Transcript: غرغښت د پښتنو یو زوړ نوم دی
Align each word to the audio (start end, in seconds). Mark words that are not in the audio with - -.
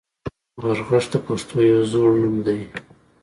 غرغښت 0.61 1.11
د 1.21 1.23
پښتنو 1.27 1.61
یو 1.71 1.81
زوړ 1.91 2.09
نوم 2.21 2.35
دی 2.45 2.59